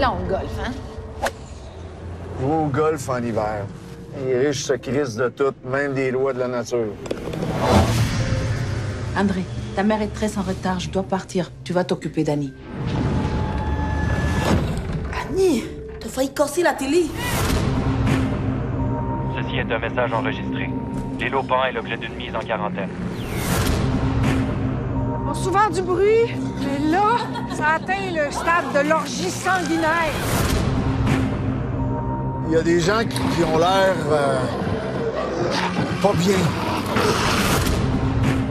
[0.00, 0.72] là, on golf, hein?
[2.42, 3.66] Au golf en hiver.
[4.24, 6.94] Les riches se crissent de tout, même des lois de la nature.
[9.16, 9.44] André,
[9.76, 10.80] ta mère est très en retard.
[10.80, 11.52] Je dois partir.
[11.64, 12.52] Tu vas t'occuper d'Annie.
[15.22, 15.64] Annie,
[16.00, 17.02] t'as failli casser la télé.
[19.36, 20.70] Ceci est un message enregistré.
[21.18, 22.88] L'île Pan est l'objet d'une mise en quarantaine.
[25.28, 27.16] On souvent du bruit, mais là,
[27.52, 30.12] ça atteint le stade de l'orgie sanguinaire.
[32.48, 34.40] Il y a des gens qui, ont l'air euh,
[36.02, 36.38] pas bien.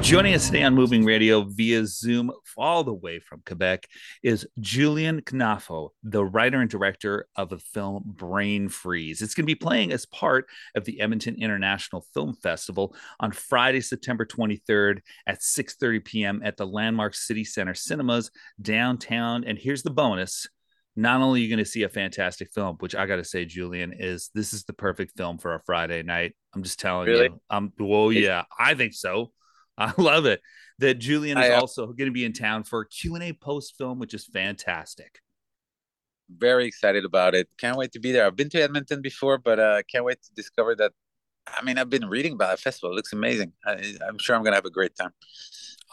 [0.01, 3.85] Joining us today on Moving Radio via Zoom, all the way from Quebec,
[4.23, 9.21] is Julian Knafo, the writer and director of the film Brain Freeze.
[9.21, 13.81] It's going to be playing as part of the Edmonton International Film Festival on Friday,
[13.81, 16.41] September 23rd at 6:30 p.m.
[16.43, 19.43] at the Landmark City Center Cinemas downtown.
[19.43, 20.47] And here's the bonus:
[20.95, 23.45] not only are you going to see a fantastic film, which I got to say,
[23.45, 26.35] Julian, is this is the perfect film for a Friday night.
[26.55, 27.25] I'm just telling Really?
[27.25, 27.41] you.
[27.49, 29.31] Um, well, yeah, I think so.
[29.79, 30.41] I love it
[30.79, 33.99] that Julian is I, uh, also going to be in town for Q&A post film,
[33.99, 35.19] which is fantastic.
[36.29, 37.49] Very excited about it.
[37.57, 38.25] Can't wait to be there.
[38.25, 40.91] I've been to Edmonton before, but uh, can't wait to discover that.
[41.47, 42.91] I mean, I've been reading about the festival.
[42.91, 43.53] It looks amazing.
[43.65, 45.11] I, I'm sure I'm going to have a great time.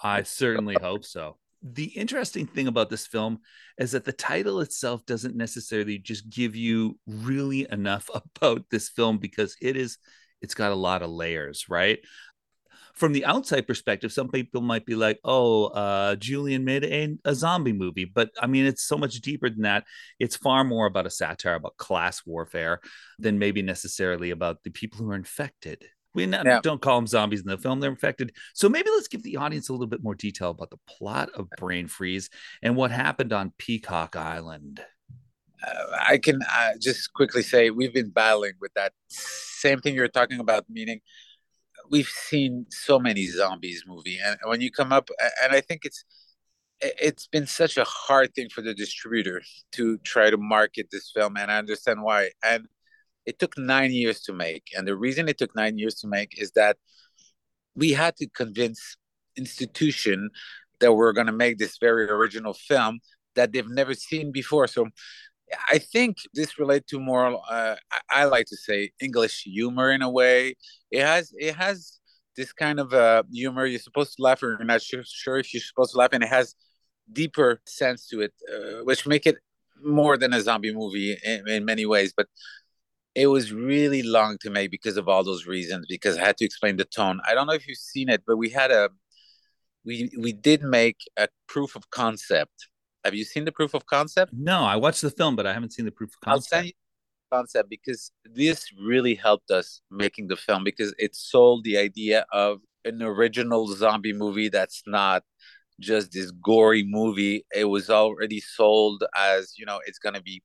[0.03, 1.39] I certainly hope so.
[1.63, 3.41] The interesting thing about this film
[3.79, 9.19] is that the title itself doesn't necessarily just give you really enough about this film
[9.19, 9.99] because it is
[10.43, 11.99] it's got a lot of layers, right?
[12.97, 17.35] From the outside perspective, some people might be like, "Oh, uh, Julian made a, a
[17.35, 19.85] zombie movie," but I mean, it's so much deeper than that.
[20.19, 22.81] It's far more about a satire about class warfare
[23.19, 25.85] than maybe necessarily about the people who are infected.
[26.15, 26.61] We not, Yeah.
[26.63, 28.33] don't call them zombies in the film; they're infected.
[28.55, 31.51] So maybe let's give the audience a little bit more detail about the plot of
[31.59, 32.31] Brain Freeze
[32.63, 34.83] and what happened on Peacock Island.
[35.63, 40.09] Uh, I can uh, just quickly say we've been battling with that same thing you're
[40.09, 41.01] talking about, meaning
[41.91, 45.11] we've seen so many zombies movie, and when you come up,
[45.43, 46.05] and I think it's
[46.81, 49.43] it's been such a hard thing for the distributor
[49.73, 52.31] to try to market this film, and I understand why.
[52.45, 52.67] And
[53.25, 56.41] it took nine years to make, and the reason it took nine years to make
[56.41, 56.77] is that
[57.75, 58.97] we had to convince
[59.37, 60.31] institution
[60.81, 63.01] that we're going to make this very original film
[63.35, 64.67] that they've never seen before.
[64.67, 64.89] So
[65.71, 67.41] I think this relates to more.
[67.49, 67.77] Uh,
[68.11, 70.57] I, like to say English humor in a way.
[70.91, 71.99] It has it has
[72.37, 73.67] this kind of uh, humor.
[73.67, 76.25] You're supposed to laugh, or you're not sure, sure if you're supposed to laugh, and
[76.25, 76.55] it has
[77.13, 79.37] deeper sense to it, uh, which make it
[79.83, 82.13] more than a zombie movie in, in many ways.
[82.17, 82.27] But
[83.15, 85.87] it was really long to make because of all those reasons.
[85.89, 87.21] Because I had to explain the tone.
[87.29, 88.91] I don't know if you've seen it, but we had a
[89.85, 92.69] we we did make a proof of concept.
[93.07, 94.33] Have you seen the proof of concept?
[94.33, 96.51] No, I watched the film, but I haven't seen the proof of I'll concept.
[96.51, 96.73] send you
[97.31, 102.27] the concept because this really helped us making the film because it sold the idea
[102.33, 105.23] of an original zombie movie that's not
[105.79, 107.45] just this gory movie.
[107.55, 110.43] It was already sold as, you know, it's going to be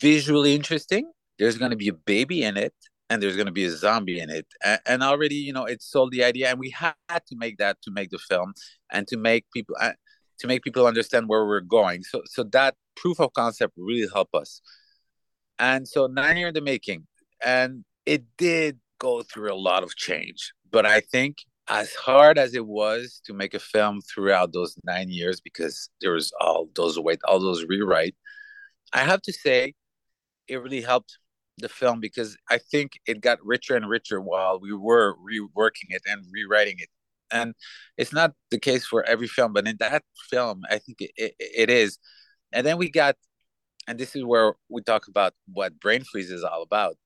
[0.00, 1.12] visually interesting.
[1.38, 2.72] There's going to be a baby in it
[3.10, 4.46] and there's going to be a zombie in it.
[4.64, 6.48] And, and already, you know, it sold the idea.
[6.48, 8.54] And we had to make that to make the film
[8.90, 9.76] and to make people.
[10.44, 12.02] To make people understand where we're going.
[12.02, 14.60] So so that proof of concept really helped us.
[15.58, 17.06] And so nine year in the making.
[17.42, 20.52] And it did go through a lot of change.
[20.70, 21.38] But I think
[21.68, 26.12] as hard as it was to make a film throughout those nine years, because there
[26.12, 28.14] was all those wait, all those rewrite,
[28.92, 29.72] I have to say
[30.46, 31.16] it really helped
[31.56, 36.02] the film because I think it got richer and richer while we were reworking it
[36.04, 36.90] and rewriting it
[37.34, 37.54] and
[37.98, 41.34] it's not the case for every film but in that film i think it, it,
[41.38, 41.98] it is.
[42.52, 43.16] And then we got
[43.88, 46.96] and this is where we talk about what brain freeze is all about.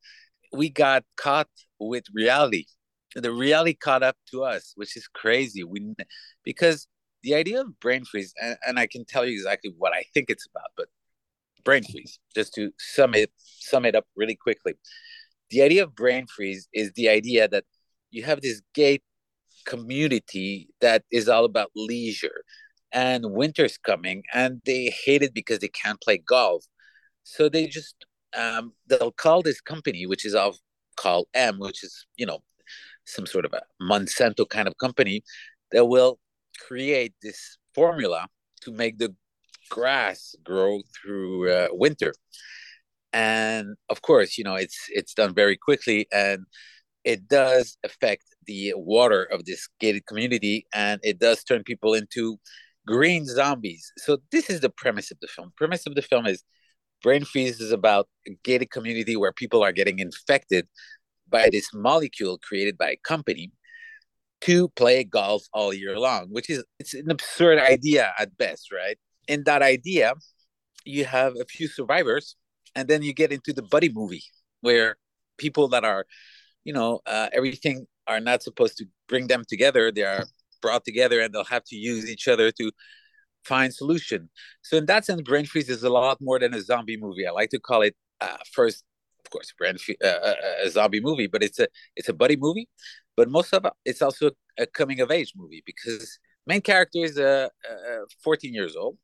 [0.52, 1.48] We got caught
[1.80, 2.66] with reality.
[3.16, 5.64] The reality caught up to us which is crazy.
[5.64, 5.94] We
[6.44, 6.86] because
[7.22, 10.30] the idea of brain freeze and, and i can tell you exactly what i think
[10.30, 10.86] it's about but
[11.64, 14.74] brain freeze just to sum it sum it up really quickly.
[15.50, 17.64] The idea of brain freeze is the idea that
[18.10, 19.02] you have this gate
[19.68, 22.42] community that is all about leisure.
[22.90, 26.64] And winter's coming and they hate it because they can't play golf.
[27.22, 28.06] So they just
[28.36, 30.56] um, they'll call this company which is all
[30.96, 32.40] called m which is you know
[33.04, 35.22] some sort of a monsanto kind of company
[35.72, 36.18] that will
[36.66, 38.26] create this formula
[38.62, 39.14] to make the
[39.70, 42.14] grass grow through uh, winter.
[43.12, 46.46] And of course you know it's it's done very quickly and
[47.04, 52.36] it does affect the water of this gated community and it does turn people into
[52.86, 56.42] green zombies so this is the premise of the film premise of the film is
[57.02, 60.66] Brain Freeze is about a gated community where people are getting infected
[61.28, 63.52] by this molecule created by a company
[64.40, 68.98] to play golf all year long, which is it's an absurd idea at best, right?
[69.26, 70.14] In that idea,
[70.84, 72.36] you have a few survivors,
[72.74, 74.24] and then you get into the buddy movie
[74.60, 74.96] where
[75.38, 76.06] people that are,
[76.64, 79.92] you know, uh, everything are not supposed to bring them together.
[79.92, 80.24] They are
[80.62, 82.72] brought together, and they'll have to use each other to
[83.44, 84.30] find solution.
[84.62, 87.26] So in that sense, Brain Freeze is a lot more than a zombie movie.
[87.26, 88.84] I like to call it uh, first,
[89.24, 90.34] of course, Brain uh, uh,
[90.64, 92.68] a zombie movie, but it's a it's a buddy movie.
[93.16, 97.18] But most of it, it's also a coming of age movie because main character is
[97.18, 98.96] a, a 14 years old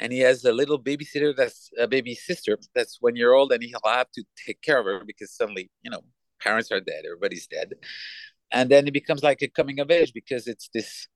[0.00, 3.62] and he has a little babysitter that's a baby sister that's one year old and
[3.62, 6.02] he'll have to take care of her because suddenly you know
[6.40, 7.74] parents are dead everybody's dead
[8.52, 11.06] and then it becomes like a coming of age because it's this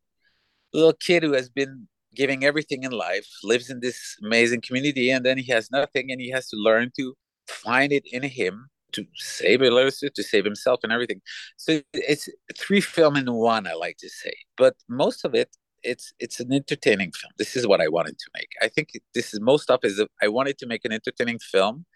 [0.72, 5.24] little kid who has been giving everything in life lives in this amazing community and
[5.24, 7.14] then he has nothing and he has to learn to
[7.48, 11.20] find it in him to save Elisa, to save himself and everything.
[11.56, 12.28] So it's
[12.58, 14.34] three film in one, I like to say.
[14.56, 15.48] But most of it
[15.82, 17.32] it's it's an entertaining film.
[17.38, 18.48] This is what I wanted to make.
[18.62, 21.86] I think this is most of is I wanted to make an entertaining film.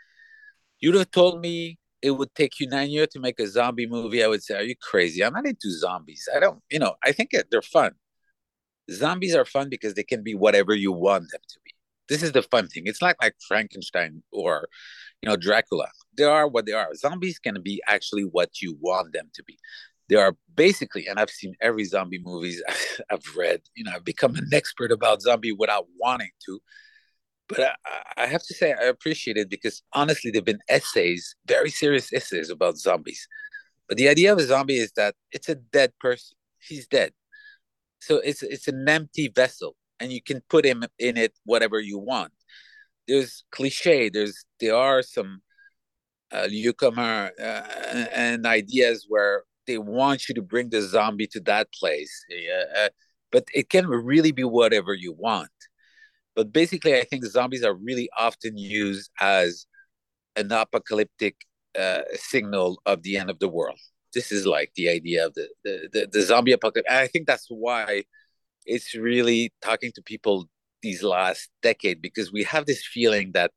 [0.80, 4.22] You'd have told me it would take you nine years to make a zombie movie.
[4.22, 5.24] I would say, are you crazy?
[5.24, 6.28] I'm not into zombies.
[6.34, 7.92] I don't, you know, I think they're fun.
[8.90, 11.72] Zombies are fun because they can be whatever you want them to be.
[12.08, 12.84] This is the fun thing.
[12.86, 14.68] It's not like Frankenstein or,
[15.22, 15.88] you know, Dracula.
[16.16, 16.94] They are what they are.
[16.94, 19.58] Zombies can be actually what you want them to be
[20.08, 22.62] they are basically, and I've seen every zombie movies
[23.10, 23.62] I've read.
[23.74, 26.60] You know, I've become an expert about zombie without wanting to.
[27.48, 31.70] But I, I have to say I appreciate it because honestly, there've been essays, very
[31.70, 33.26] serious essays about zombies.
[33.88, 36.36] But the idea of a zombie is that it's a dead person.
[36.60, 37.12] He's dead.
[38.00, 41.98] So it's it's an empty vessel, and you can put him in it whatever you
[41.98, 42.32] want.
[43.06, 44.08] There's cliche.
[44.08, 45.40] There's there are some
[46.32, 47.42] uh, newcomer uh,
[48.12, 52.24] and ideas where they want you to bring the zombie to that place.
[52.78, 52.88] Uh,
[53.32, 55.50] but it can really be whatever you want.
[56.36, 59.66] But basically, I think zombies are really often used as
[60.36, 61.36] an apocalyptic
[61.76, 63.78] uh, signal of the end of the world.
[64.14, 66.88] This is like the idea of the, the, the, the zombie apocalypse.
[66.88, 68.04] And I think that's why
[68.66, 70.48] it's really talking to people
[70.82, 73.50] these last decade because we have this feeling that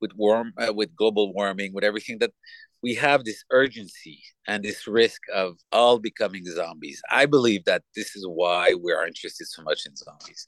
[0.00, 2.32] with warm uh, with global warming with everything that
[2.82, 7.00] we have this urgency and this risk of all becoming zombies.
[7.10, 10.46] I believe that this is why we are interested so much in zombies.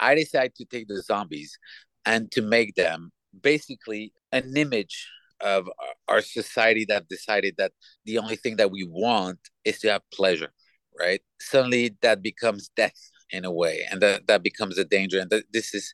[0.00, 1.58] I decided to take the zombies
[2.04, 5.08] and to make them basically an image
[5.40, 5.68] of
[6.08, 7.72] our society that decided that
[8.04, 10.52] the only thing that we want is to have pleasure,
[10.98, 11.20] right?
[11.40, 12.98] Suddenly that becomes death
[13.30, 15.20] in a way, and that, that becomes a danger.
[15.20, 15.92] And this is,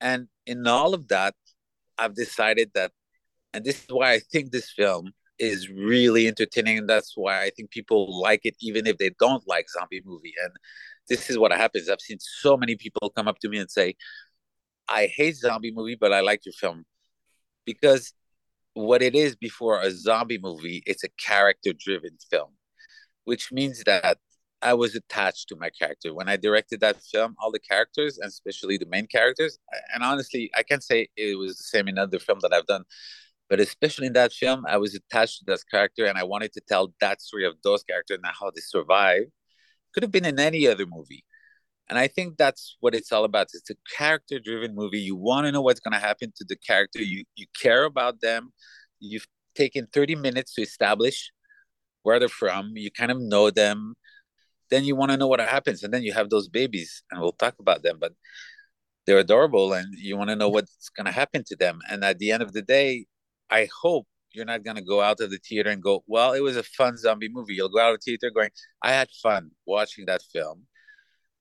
[0.00, 1.34] and in all of that,
[1.98, 2.92] I've decided that
[3.56, 7.50] and this is why I think this film is really entertaining, and that's why I
[7.56, 10.34] think people like it, even if they don't like zombie movie.
[10.44, 10.52] And
[11.08, 11.88] this is what happens.
[11.88, 13.96] I've seen so many people come up to me and say,
[14.88, 16.84] "I hate zombie movie, but I like your film,"
[17.64, 18.12] because
[18.74, 22.56] what it is before a zombie movie, it's a character-driven film,
[23.24, 24.18] which means that
[24.62, 26.14] I was attached to my character.
[26.14, 29.58] When I directed that film, all the characters, and especially the main characters,
[29.94, 32.84] and honestly, I can't say it was the same in other film that I've done.
[33.48, 36.60] But especially in that film, I was attached to that character and I wanted to
[36.60, 39.30] tell that story of those characters and how they survived.
[39.96, 41.24] Could have been in any other movie.
[41.88, 43.46] And I think that's what it's all about.
[43.54, 44.98] It's a character driven movie.
[45.00, 47.00] You want to know what's going to happen to the character.
[47.02, 48.52] You you care about them.
[49.00, 51.32] You've taken 30 minutes to establish
[52.02, 52.72] where they're from.
[52.76, 53.94] You kind of know them.
[54.68, 55.82] Then you want to know what happens.
[55.82, 57.96] And then you have those babies, and we'll talk about them.
[57.98, 58.12] But
[59.06, 61.80] they're adorable, and you want to know what's going to happen to them.
[61.90, 63.06] And at the end of the day,
[63.50, 66.56] I hope you're not to go out of the theater and go, well, it was
[66.56, 67.54] a fun zombie movie.
[67.54, 68.50] You'll go out of the theater going,
[68.82, 70.66] I had fun watching that film.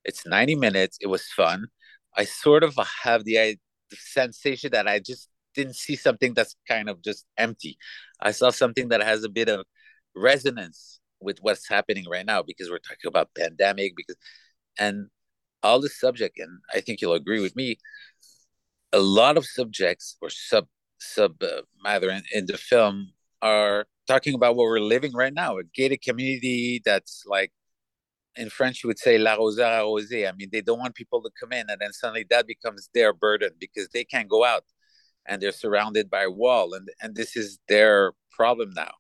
[0.04, 0.98] It's 90 minutes.
[1.02, 1.68] It was fun.
[2.16, 3.58] I sort of have the,
[3.90, 7.78] the sensation that I just didn't see something that's kind of just empty.
[8.22, 9.66] I saw something that has a bit of
[10.16, 14.16] resonance with what's happening right now because we're talking about pandemic because
[14.78, 15.08] and
[15.64, 17.78] all the subject and I think you'll agree with me
[18.94, 20.68] a lot of subjects or sub
[21.00, 23.12] sub uh, matter in, the film
[23.42, 27.52] are talking about what we're living right now a gated community that's like
[28.36, 30.28] in French, you would say la rosière arrosée.
[30.28, 33.14] I mean, they don't want people to come in, and then suddenly that becomes their
[33.14, 34.64] burden because they can't go out,
[35.26, 38.92] and they're surrounded by a wall, and and this is their problem now.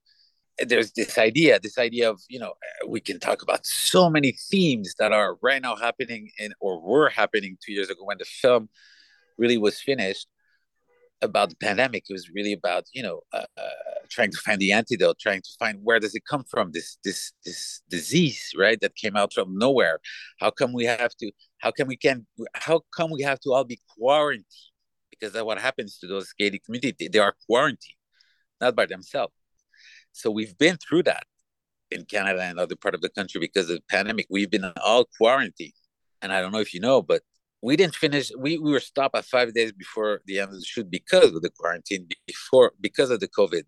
[0.59, 2.53] There's this idea, this idea of you know,
[2.87, 7.09] we can talk about so many themes that are right now happening in or were
[7.09, 8.69] happening two years ago when the film
[9.37, 10.27] really was finished,
[11.25, 12.05] about the pandemic.
[12.09, 13.69] It was really about you know uh, uh,
[14.09, 17.33] trying to find the antidote, trying to find where does it come from this this
[17.43, 18.79] this disease, right?
[18.81, 19.99] That came out from nowhere.
[20.39, 21.31] How come we have to?
[21.59, 22.25] How can we can?
[22.53, 24.45] How come we have to all be quarantined?
[25.09, 27.07] Because that's what happens to those gated community.
[27.07, 27.99] They are quarantined,
[28.61, 29.33] not by themselves.
[30.11, 31.23] So we've been through that
[31.91, 34.27] in Canada and other part of the country because of the pandemic.
[34.29, 35.73] We've been all quarantined,
[36.21, 37.21] and I don't know if you know, but
[37.65, 38.31] we didn't finish.
[38.37, 41.41] We, we were stopped at five days before the end of the shoot because of
[41.41, 43.63] the quarantine, before because of the COVID.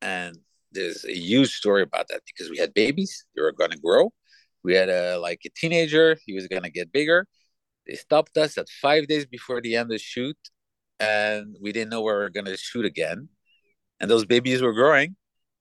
[0.00, 0.38] And
[0.70, 4.12] there's a huge story about that because we had babies; they were going to grow.
[4.62, 7.26] We had a like a teenager; he was going to get bigger.
[7.88, 10.38] They stopped us at five days before the end of the shoot,
[11.00, 13.28] and we didn't know where we were going to shoot again.
[13.98, 15.16] And those babies were growing,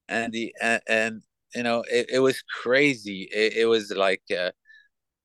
[0.07, 1.21] and the and, and
[1.55, 3.27] you know it, it was crazy.
[3.33, 4.21] It, it was like.
[4.29, 4.51] Uh,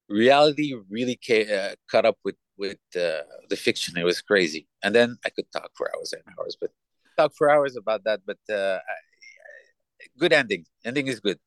[0.09, 3.99] reality really ca- uh, caught up with with uh, the fiction.
[3.99, 6.71] It was crazy, and then I could talk for hours and hours, but
[7.17, 8.21] talk for hours about that.
[8.27, 8.79] But uh,
[10.19, 10.65] good ending.
[10.85, 11.39] Ending is good.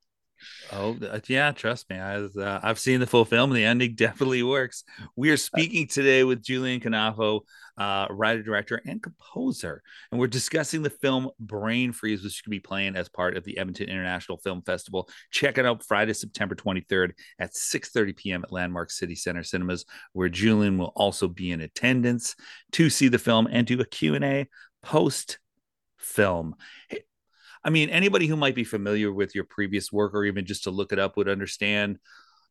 [0.71, 1.99] Oh yeah, trust me.
[1.99, 3.51] I've uh, I've seen the full film.
[3.51, 4.83] The ending definitely works.
[5.15, 7.41] We are speaking today with Julian Knafo,
[7.77, 9.81] uh, writer, director, and composer,
[10.11, 13.57] and we're discussing the film Brain Freeze, which could be playing as part of the
[13.57, 15.09] Edmonton International Film Festival.
[15.31, 18.43] Check it out Friday, September 23rd at 6:30 p.m.
[18.43, 22.35] at Landmark City Center Cinemas, where Julian will also be in attendance
[22.73, 24.47] to see the film and do a Q and A
[24.83, 25.39] post
[25.97, 26.55] film.
[27.63, 30.71] I mean, anybody who might be familiar with your previous work or even just to
[30.71, 31.99] look it up would understand.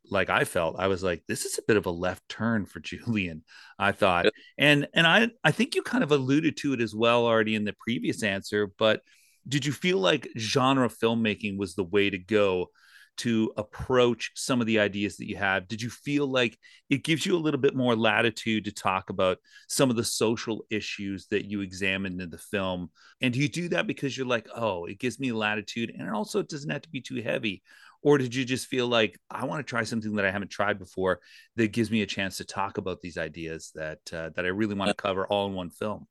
[0.09, 2.79] Like I felt, I was like, this is a bit of a left turn for
[2.79, 3.43] Julian.
[3.77, 7.25] I thought, and and I I think you kind of alluded to it as well
[7.25, 8.71] already in the previous answer.
[8.77, 9.01] But
[9.47, 12.69] did you feel like genre filmmaking was the way to go
[13.17, 15.67] to approach some of the ideas that you have?
[15.67, 16.57] Did you feel like
[16.89, 20.65] it gives you a little bit more latitude to talk about some of the social
[20.69, 22.89] issues that you examined in the film?
[23.21, 26.39] And do you do that because you're like oh it gives me latitude and also
[26.39, 27.61] it doesn't have to be too heavy?
[28.01, 30.79] Or did you just feel like i want to try something that i haven't tried
[30.79, 31.19] before
[31.57, 34.75] that gives me a chance to talk about these ideas that uh, that i really
[34.75, 36.07] want to cover all in one film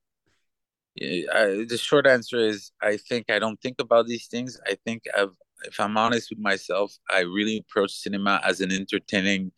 [1.00, 4.60] I, the short answer is i think i don't think about these things.
[4.66, 9.52] I think i've if I'm honest with myself, I really approach cinema as an entertaining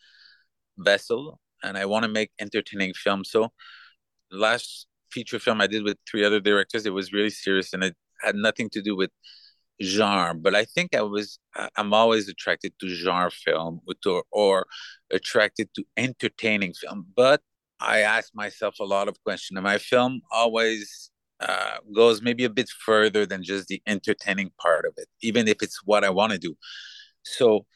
[0.78, 3.30] vessel, and I want to make entertaining films.
[3.30, 3.52] So,
[4.32, 7.96] last feature film I did with three other directors, it was really serious, and it
[8.22, 9.10] had nothing to do with
[9.82, 10.34] genre.
[10.34, 11.38] But I think I was,
[11.76, 14.66] I'm always attracted to genre film or, or
[15.10, 17.06] attracted to entertaining film.
[17.16, 17.40] But
[17.80, 19.58] I ask myself a lot of questions.
[19.58, 21.09] Am I film always
[21.40, 25.62] uh, goes maybe a bit further than just the entertaining part of it, even if
[25.62, 26.54] it's what I want to do.
[27.22, 27.66] So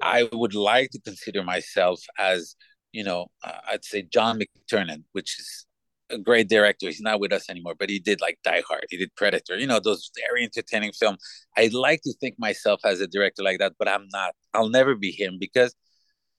[0.00, 2.56] I would like to consider myself as,
[2.92, 5.66] you know, uh, I'd say John McTiernan, which is
[6.10, 6.86] a great director.
[6.86, 9.66] He's not with us anymore, but he did like Die Hard, he did Predator, you
[9.66, 11.22] know, those very entertaining films.
[11.56, 14.34] I'd like to think myself as a director like that, but I'm not.
[14.52, 15.74] I'll never be him because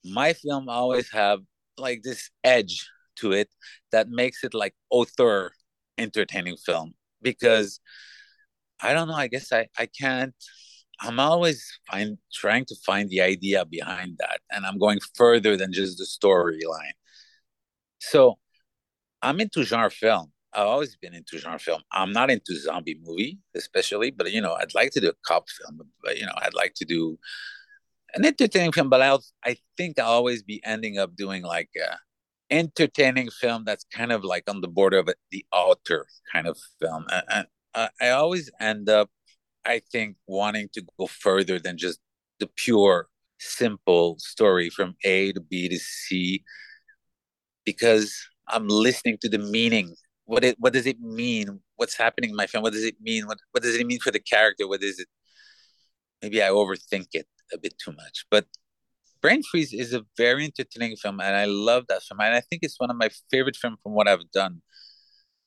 [0.04, 1.40] my film always have
[1.78, 2.86] like this edge
[3.16, 3.48] to it
[3.90, 5.52] that makes it like author
[5.98, 7.80] entertaining film because
[8.80, 9.14] I don't know.
[9.14, 10.34] I guess I, I can't.
[11.00, 15.72] I'm always find trying to find the idea behind that, and I'm going further than
[15.72, 16.94] just the storyline.
[17.98, 18.38] So
[19.22, 20.32] I'm into genre film.
[20.52, 21.82] I've always been into genre film.
[21.90, 25.48] I'm not into zombie movie, especially, but you know, I'd like to do a cop
[25.48, 25.80] film.
[26.02, 27.18] But you know, I'd like to do
[28.14, 28.88] an entertaining film.
[28.90, 31.96] But I'll, I think I'll always be ending up doing like a,
[32.54, 37.04] entertaining film that's kind of like on the border of the author kind of film.
[37.10, 39.10] And, and I always end up,
[39.64, 41.98] I think, wanting to go further than just
[42.38, 43.08] the pure,
[43.40, 46.44] simple story from A to B to C,
[47.64, 48.14] because
[48.48, 49.94] I'm listening to the meaning.
[50.26, 51.60] What it, what does it mean?
[51.76, 52.62] What's happening in my film?
[52.62, 53.26] What does it mean?
[53.26, 54.68] What what does it mean for the character?
[54.68, 55.08] What is it?
[56.22, 58.46] Maybe I overthink it a bit too much, but
[59.24, 62.20] Brain Freeze is a very entertaining film, and I love that film.
[62.20, 64.60] And I think it's one of my favorite films from what I've done.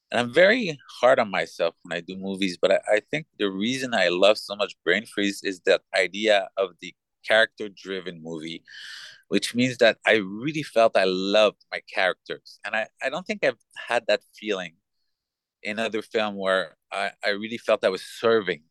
[0.10, 3.52] And I'm very hard on myself when I do movies, but I, I think the
[3.52, 8.64] reason I love so much Brain Freeze is that idea of the character driven movie,
[9.28, 12.60] which means that I really felt I loved my characters.
[12.66, 14.74] And I, I don't think I've had that feeling
[15.62, 18.64] in other film where I, I really felt I was serving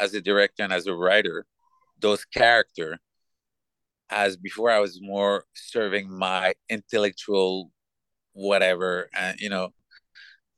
[0.00, 1.46] as a director and as a writer
[2.00, 2.98] those characters
[4.10, 7.70] as before I was more serving my intellectual
[8.32, 9.70] whatever and you know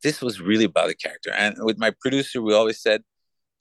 [0.03, 1.31] this was really about the character.
[1.31, 3.03] And with my producer we always said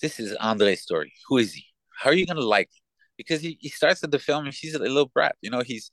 [0.02, 1.12] this is Andre's story.
[1.28, 1.64] Who is he?
[1.98, 2.82] How are you gonna like him?
[3.16, 5.90] Because he, he starts at the film and he's a little brat you know he's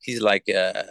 [0.00, 0.84] he's like a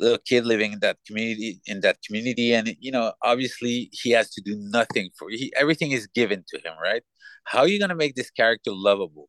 [0.00, 2.54] little kid living in that community in that community.
[2.54, 6.58] And you know obviously he has to do nothing for he everything is given to
[6.58, 7.02] him right?
[7.44, 9.28] How are you going to make this character lovable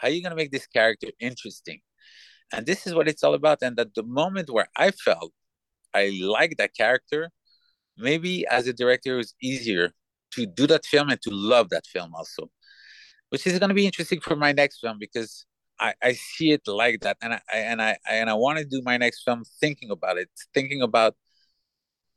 [0.00, 1.80] how are you going to make this character interesting
[2.52, 5.32] and this is what it's all about and at the moment where i felt
[5.94, 7.30] i like that character
[7.96, 9.92] maybe as a director it was easier
[10.30, 12.50] to do that film and to love that film also
[13.30, 15.46] which is going to be interesting for my next film because
[15.80, 18.82] I, I see it like that, and I and I and I want to do
[18.84, 21.16] my next film thinking about it, thinking about.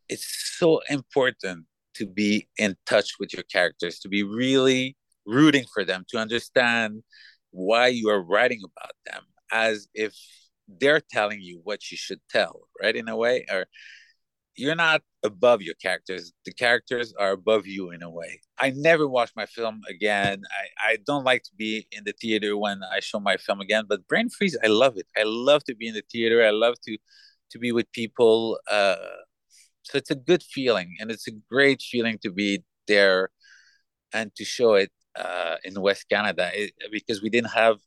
[0.09, 5.85] It's so important to be in touch with your characters, to be really rooting for
[5.85, 7.03] them, to understand
[7.53, 10.13] why you are writing about them, as if
[10.67, 12.95] they're telling you what you should tell, right?
[12.95, 13.67] In a way, or
[14.55, 16.33] you're not above your characters.
[16.45, 18.41] The characters are above you in a way.
[18.59, 20.41] I never watch my film again.
[20.51, 23.85] I, I don't like to be in the theater when I show my film again,
[23.87, 25.07] but Brain Freeze, I love it.
[25.17, 26.45] I love to be in the theater.
[26.45, 26.97] I love to
[27.51, 28.59] to be with people.
[28.69, 28.95] Uh,
[29.83, 33.29] so it's a good feeling, and it's a great feeling to be there
[34.13, 37.77] and to show it uh, in West Canada it, because we didn't have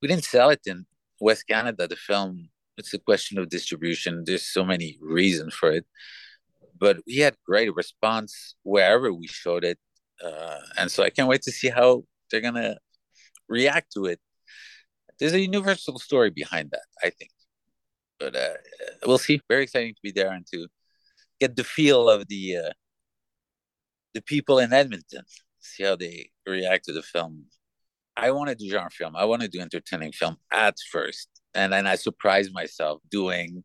[0.00, 0.86] we didn't sell it in
[1.20, 1.88] West Canada.
[1.88, 4.22] The film it's a question of distribution.
[4.24, 5.86] There's so many reasons for it,
[6.78, 9.78] but we had great response wherever we showed it,
[10.24, 12.76] uh, and so I can't wait to see how they're gonna
[13.48, 14.20] react to it.
[15.18, 17.32] There's a universal story behind that, I think,
[18.20, 18.54] but uh,
[19.06, 19.40] we'll see.
[19.48, 20.68] Very exciting to be there and to
[21.40, 22.72] get the feel of the uh,
[24.14, 25.22] the people in Edmonton,
[25.68, 27.46] see how they react to the film.
[28.16, 29.14] I want to do genre film.
[29.16, 33.64] I want to do entertaining film at first and then I surprised myself doing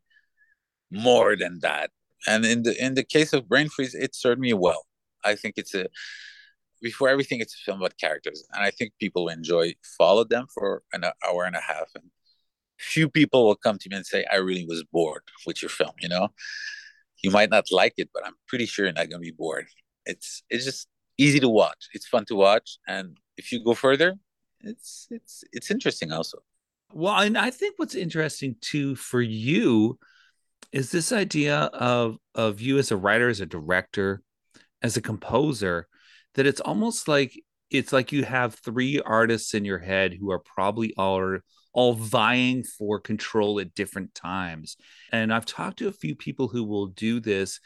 [0.91, 1.91] more than that.
[2.27, 4.85] And in the in the case of Brain Freeze, it served me well.
[5.23, 5.87] I think it's a
[6.81, 10.83] before everything, it's a film about characters, and I think people enjoy follow them for
[10.93, 11.89] an hour and a half.
[11.95, 12.05] And
[12.79, 15.93] few people will come to me and say, "I really was bored with your film."
[16.01, 16.29] You know,
[17.23, 19.67] you might not like it, but I'm pretty sure you're not gonna be bored.
[20.05, 21.89] It's it's just easy to watch.
[21.93, 24.15] It's fun to watch, and if you go further,
[24.61, 26.39] it's it's it's interesting also.
[26.93, 29.97] Well, and I think what's interesting too for you
[30.71, 34.21] is this idea of of you as a writer, as a director,
[34.81, 35.87] as a composer,
[36.35, 37.33] that it's almost like
[37.69, 41.39] it's like you have three artists in your head who are probably all
[41.73, 44.77] all vying for control at different times.
[45.11, 47.59] And I've talked to a few people who will do this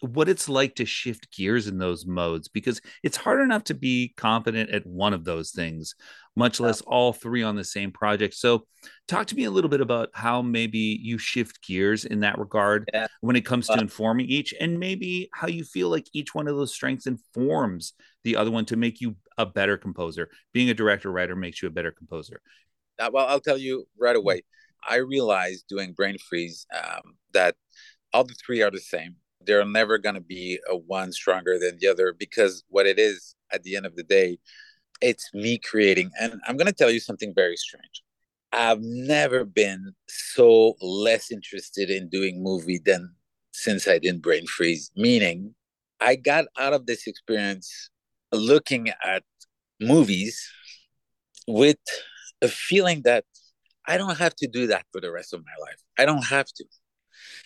[0.00, 4.12] what it's like to shift gears in those modes because it's hard enough to be
[4.16, 5.94] confident at one of those things
[6.36, 8.34] much less all three on the same project.
[8.34, 8.66] So
[9.08, 12.90] talk to me a little bit about how maybe you shift gears in that regard
[12.92, 13.06] yeah.
[13.22, 16.56] when it comes to informing each and maybe how you feel like each one of
[16.56, 20.28] those strengths informs the other one to make you a better composer.
[20.52, 22.42] Being a director writer makes you a better composer.
[22.98, 24.42] Uh, well i'll tell you right away.
[24.86, 27.56] I realized doing brain freeze um, that
[28.12, 31.78] all the three are the same they're never going to be a one stronger than
[31.78, 34.38] the other because what it is at the end of the day
[35.00, 36.10] it's me creating.
[36.20, 38.02] And i'm going to tell you something very strange.
[38.52, 43.14] I've never been so less interested in doing movie than
[43.52, 44.90] since i didn't brain freeze.
[44.96, 45.54] Meaning
[46.00, 47.90] i got out of this experience
[48.32, 49.22] looking at
[49.80, 50.50] movies
[51.46, 51.78] with
[52.42, 53.24] a feeling that
[53.86, 55.80] i don't have to do that for the rest of my life.
[55.98, 56.64] I don't have to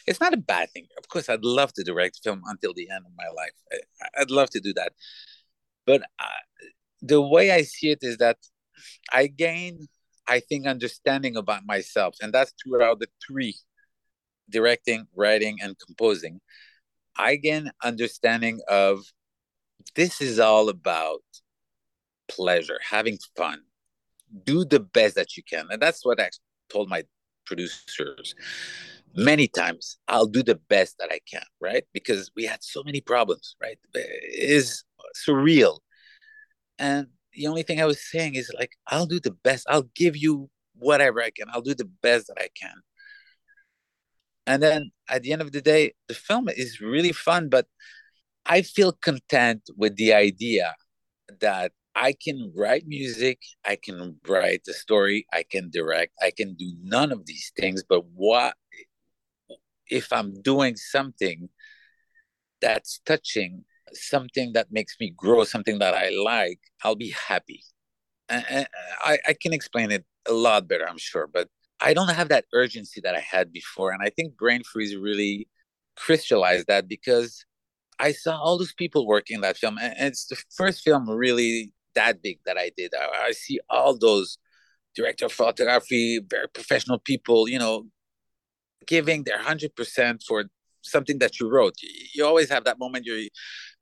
[0.07, 0.87] it's not a bad thing.
[0.99, 3.53] Of course, I'd love to direct film until the end of my life.
[4.17, 4.93] I, would love to do that.
[5.87, 6.25] But uh,
[7.03, 8.39] the way I see it is that
[9.13, 9.89] I gain,
[10.29, 12.17] I think, understanding about myself.
[12.21, 13.57] And that's throughout the three
[14.49, 16.41] directing, writing, and composing.
[17.17, 19.05] I gain understanding of
[19.95, 21.23] this is all about
[22.29, 23.61] pleasure, having fun.
[24.45, 25.67] Do the best that you can.
[25.71, 26.31] And that's what I
[26.69, 27.05] told my
[27.45, 28.35] producers
[29.15, 31.85] many times i'll do the best that i can right?
[31.93, 33.79] Because we had so many problems right?
[33.95, 34.85] It is
[35.27, 35.79] surreal.
[36.79, 39.67] And the only thing i was saying is like i'll do the best.
[39.69, 41.49] I'll give you whatever i can.
[41.53, 42.75] I'll do the best that i can.
[44.47, 47.67] And then at the end of the day the film is really fun but
[48.47, 50.75] i feel content with the idea
[51.41, 56.55] that I can write music, I can write the story, I can direct, I can
[56.55, 57.83] do none of these things.
[57.87, 58.55] But what
[59.91, 61.49] if I'm doing something
[62.61, 67.63] that's touching, something that makes me grow, something that I like, I'll be happy.
[68.29, 68.67] I,
[69.27, 71.49] I can explain it a lot better, I'm sure, but
[71.81, 73.91] I don't have that urgency that I had before.
[73.91, 75.49] And I think Brain Freeze really
[75.97, 77.45] crystallized that because
[77.99, 79.79] I saw all those people working that film.
[79.79, 82.93] And it's the first film really that big that I did.
[82.95, 84.39] I, I see all those
[84.95, 87.87] director of photography, very professional people, you know,
[88.87, 90.45] giving their 100% for
[90.83, 91.75] something that you wrote.
[91.83, 93.29] You, you always have that moment you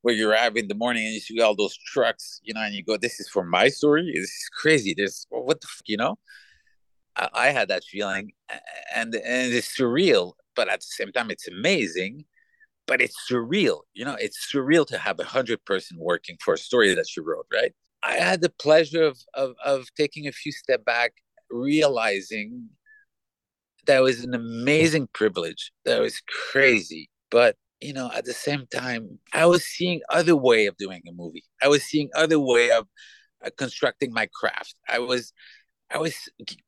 [0.02, 2.74] where you're out in the morning and you see all those trucks, you know, and
[2.74, 4.10] you go, "This is for my story.
[4.14, 4.94] This is crazy.
[4.96, 6.18] This what the fuck, you know."
[7.16, 8.32] I, I had that feeling,
[8.94, 12.24] and and it's surreal, but at the same time, it's amazing.
[12.86, 14.16] But it's surreal, you know.
[14.18, 17.72] It's surreal to have a hundred person working for a story that you wrote, right?
[18.02, 21.12] I had the pleasure of of, of taking a few step back,
[21.50, 22.70] realizing
[23.88, 25.72] that was an amazing privilege.
[25.84, 26.22] That was
[26.52, 31.02] crazy, but you know, at the same time, I was seeing other way of doing
[31.08, 31.44] a movie.
[31.62, 32.86] I was seeing other way of
[33.44, 34.74] uh, constructing my craft.
[34.88, 35.32] I was,
[35.90, 36.14] I was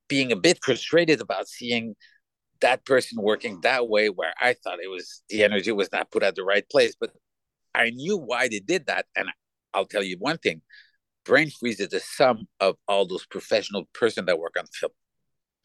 [0.08, 1.94] being a bit frustrated about seeing
[2.60, 6.22] that person working that way, where I thought it was the energy was not put
[6.22, 6.94] at the right place.
[6.98, 7.10] But
[7.74, 9.28] I knew why they did that, and
[9.74, 10.62] I'll tell you one thing:
[11.24, 14.92] Brain Freeze is the sum of all those professional person that work on film.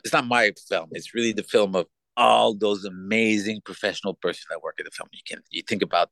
[0.05, 1.87] It's not my film; it's really the film of
[2.17, 5.09] all those amazing professional person that work in the film.
[5.13, 6.09] You can you think about,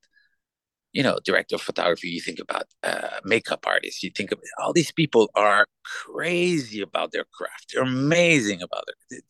[0.94, 2.10] you know, director of photography.
[2.10, 4.04] You think about uh, makeup artists.
[4.04, 7.74] You think of all these people are crazy about their craft.
[7.74, 9.24] They're amazing about it.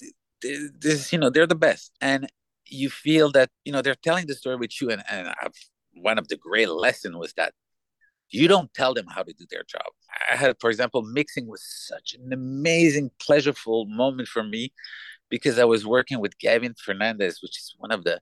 [0.79, 2.27] This, you know, they're the best, and
[2.67, 4.89] you feel that you know they're telling the story with you.
[4.91, 5.53] And and I've,
[5.93, 7.53] one of the great lessons was that
[8.29, 9.85] you don't tell them how to do their job.
[10.31, 14.73] I had, for example, mixing was such an amazing, pleasureful moment for me
[15.29, 18.19] because I was working with Gavin Fernandes, which is one of the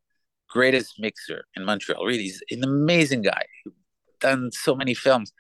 [0.49, 2.05] greatest mixer in Montreal.
[2.05, 3.43] Really, he's an amazing guy,
[4.19, 5.31] done so many films.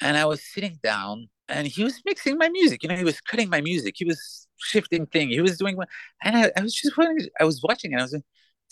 [0.00, 2.82] And I was sitting down and he was mixing my music.
[2.82, 3.94] You know, he was cutting my music.
[3.96, 5.28] He was shifting thing.
[5.30, 5.76] He was doing,
[6.22, 6.92] and I, I was just
[7.40, 8.22] I was watching and I was like,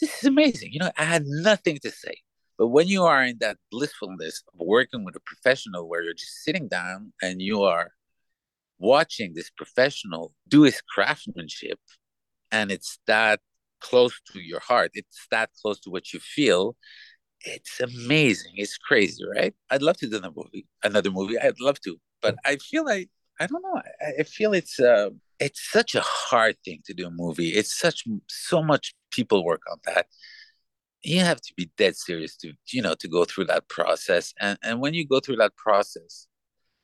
[0.00, 0.72] this is amazing.
[0.72, 2.14] You know, I had nothing to say.
[2.58, 6.42] But when you are in that blissfulness of working with a professional where you're just
[6.44, 7.92] sitting down and you are
[8.78, 11.78] watching this professional do his craftsmanship
[12.50, 13.40] and it's that
[13.80, 16.76] close to your heart it's that close to what you feel
[17.44, 18.52] it's amazing.
[18.56, 19.54] It's crazy right?
[19.70, 21.38] I'd love to do another movie another movie.
[21.38, 23.08] I'd love to but i feel like
[23.40, 23.80] i don't know.
[24.00, 27.50] I, I feel it's uh, it's such a hard thing to do a movie.
[27.50, 30.06] It's such so much people work on that
[31.02, 34.34] you have to be dead serious to you know to go through that process.
[34.40, 36.26] And and when you go through that process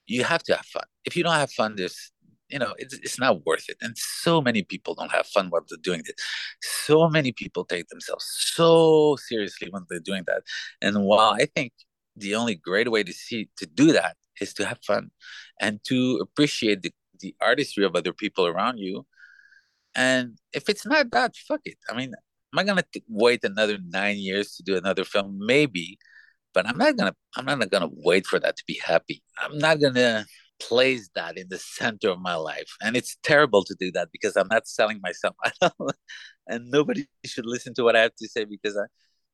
[0.06, 0.84] you have to have fun.
[1.04, 2.12] If you don't have fun there's
[2.48, 3.76] you know it's, it's not worth it.
[3.80, 6.20] And so many people don't have fun while they're doing it.
[6.62, 10.42] So many people take themselves so seriously when they're doing that.
[10.82, 11.72] And while i think
[12.16, 15.10] the only great way to see to do that is to have fun
[15.60, 19.06] and to appreciate the, the artistry of other people around you.
[19.94, 21.78] And if it's not that fuck it.
[21.88, 22.14] I mean
[22.52, 25.98] am i gonna wait another nine years to do another film maybe
[26.54, 29.80] but i'm not gonna i'm not gonna wait for that to be happy i'm not
[29.80, 30.24] gonna
[30.60, 32.76] place that in the center of my life.
[32.82, 35.36] And it's terrible to do that because I'm not selling myself.
[36.46, 38.84] and nobody should listen to what I have to say because I,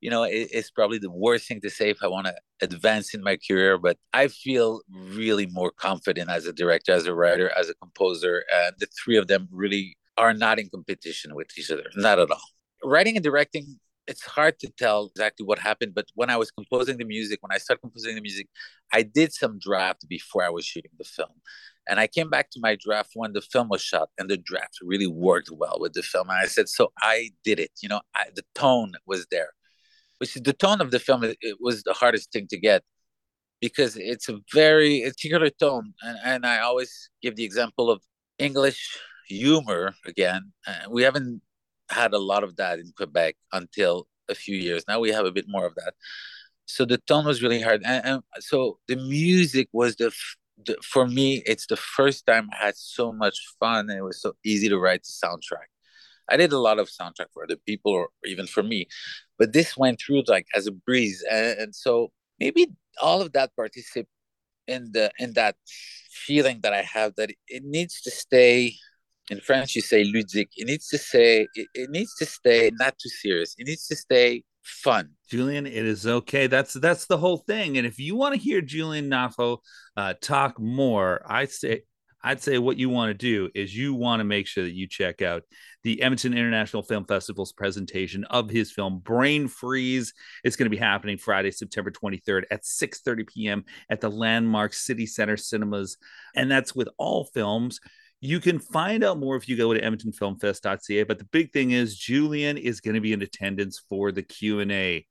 [0.01, 3.13] you know, it, it's probably the worst thing to say if I want to advance
[3.13, 3.77] in my career.
[3.77, 8.43] But I feel really more confident as a director, as a writer, as a composer.
[8.53, 12.31] And the three of them really are not in competition with each other, not at
[12.31, 12.54] all.
[12.85, 16.97] Writing and directing it's hard to tell exactly what happened, but when I was composing
[16.97, 18.47] the music, when I started composing the music,
[18.93, 21.41] I did some draft before I was shooting the film.
[21.87, 24.77] And I came back to my draft when the film was shot, and the draft
[24.81, 26.29] really worked well with the film.
[26.29, 27.71] And I said, So I did it.
[27.81, 29.49] You know, I, the tone was there,
[30.17, 31.23] which is the tone of the film.
[31.23, 32.83] It, was the hardest thing to get
[33.61, 35.93] because it's a very particular tone.
[36.01, 38.01] And, and I always give the example of
[38.39, 40.53] English humor again.
[40.67, 41.41] Uh, we haven't
[41.89, 44.83] had a lot of that in Quebec until a few years.
[44.87, 45.93] Now we have a bit more of that.
[46.65, 50.11] So the tone was really hard, and, and so the music was the,
[50.65, 51.43] the, for me.
[51.45, 54.79] It's the first time I had so much fun, and it was so easy to
[54.79, 55.67] write the soundtrack.
[56.27, 58.87] I did a lot of soundtrack for other people, or even for me,
[59.37, 62.67] but this went through like as a breeze, and, and so maybe
[62.99, 64.07] all of that participate
[64.67, 65.55] in the in that
[66.09, 68.73] feeling that I have that it needs to stay
[69.29, 70.49] in French you say ludique.
[70.55, 73.55] It needs to say it, it needs to stay not too serious.
[73.57, 75.11] It needs to stay fun.
[75.29, 76.47] Julian, it is okay.
[76.47, 77.77] That's that's the whole thing.
[77.77, 79.59] And if you want to hear Julian Knafo
[79.95, 81.83] uh, talk more, I say
[82.25, 84.87] I'd say what you want to do is you want to make sure that you
[84.87, 85.43] check out
[85.83, 90.11] the Edmonton International Film Festival's presentation of his film Brain Freeze.
[90.43, 93.65] It's going to be happening Friday, September 23rd at 6:30 p.m.
[93.91, 95.97] at the Landmark City Center Cinemas,
[96.35, 97.79] and that's with all films
[98.21, 101.03] you can find out more if you go to edmontonfilmfest.ca.
[101.03, 105.05] But the big thing is Julian is going to be in attendance for the Q&A.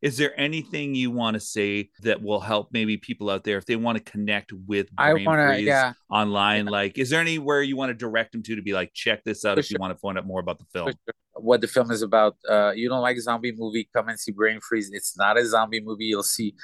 [0.00, 3.66] is there anything you want to say that will help maybe people out there if
[3.66, 5.92] they want to connect with I Brain wanna- Freeze yeah.
[6.10, 6.66] online?
[6.66, 9.44] Like, is there anywhere you want to direct them to to be like, check this
[9.44, 10.92] out For if you want to find out more about the film?
[11.34, 12.36] what the film is about.
[12.48, 13.88] Uh, you don't like zombie movie?
[13.94, 14.90] Come and see Brain Freeze.
[14.92, 16.06] It's not a zombie movie.
[16.06, 16.54] You'll see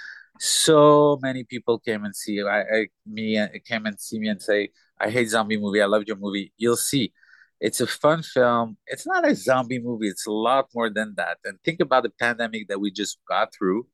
[0.41, 4.43] so many people came and see I, I me uh, came and see me and
[4.43, 5.83] say I hate zombie movie.
[5.83, 6.53] I loved your movie.
[6.57, 7.13] You'll see.
[7.61, 8.77] It's a fun film.
[8.87, 10.09] It's not a zombie movie.
[10.09, 11.39] It's a lot more than that.
[11.45, 13.87] And think about the pandemic that we just got through,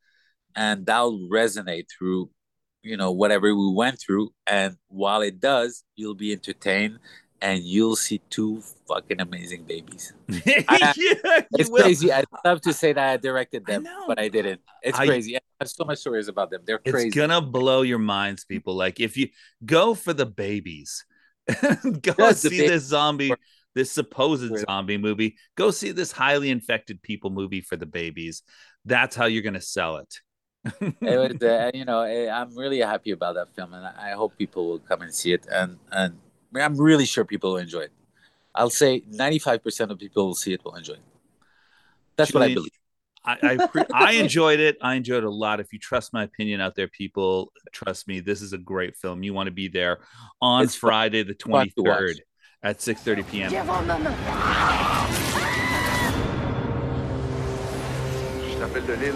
[0.56, 2.30] and that'll resonate through,
[2.82, 4.30] you know, whatever we went through.
[4.46, 6.98] And while it does, you'll be entertained,
[7.42, 10.12] and you'll see two fucking amazing babies.
[10.46, 11.16] yeah, you
[11.58, 11.82] It's will.
[11.82, 12.12] crazy.
[12.12, 14.04] I'd love to say that I directed them, know.
[14.06, 14.60] but I didn't.
[14.82, 15.36] It's I- crazy.
[15.36, 16.62] I have so much stories about them.
[16.64, 17.08] They're crazy.
[17.08, 18.74] It's gonna blow your minds, people.
[18.74, 19.28] Like if you
[19.64, 21.04] go for the babies,
[22.02, 23.32] go see this zombie,
[23.74, 25.36] this supposed zombie movie.
[25.56, 28.42] Go see this highly infected people movie for the babies.
[28.84, 30.20] That's how you're gonna sell it.
[30.80, 34.12] it was, uh, you know, eh, I'm really happy about that film, and I I
[34.12, 35.46] hope people will come and see it.
[35.50, 36.18] And and
[36.54, 37.92] I'm really sure people will enjoy it.
[38.54, 41.02] I'll say 95% of people will see it will enjoy it.
[42.16, 42.72] That's what I believe.
[43.24, 44.78] I I, pre- I enjoyed it.
[44.80, 45.60] I enjoyed it a lot.
[45.60, 48.20] If you trust my opinion out there, people, trust me.
[48.20, 49.22] This is a great film.
[49.22, 49.98] You want to be there
[50.40, 52.00] on It's Friday the fun to watch.
[52.00, 52.20] 23rd
[52.62, 53.50] at 6:30 p.m.
[58.48, 59.14] Je t'appelle de Lille.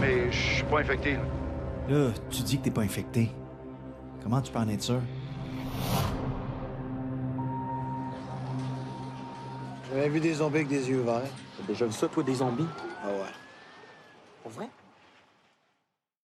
[0.00, 1.14] Mais je suis pas infecté.
[1.14, 1.22] là.
[1.88, 3.30] Là, tu dis que t'es pas infecté.
[4.22, 5.00] Comment tu peux en être sûr?
[9.90, 11.22] J'avais vu des zombies avec des yeux verts.
[11.56, 12.66] T'as déjà vu ça, toi, des zombies?
[13.02, 13.32] Ah ouais.
[14.42, 14.68] Pour vrai?